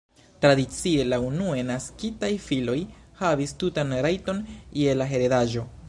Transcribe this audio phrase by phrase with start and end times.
[0.43, 2.77] Tradicie la unue naskitaj filoj
[3.23, 4.45] havis tutan rajton
[4.83, 5.71] je la heredaĵo.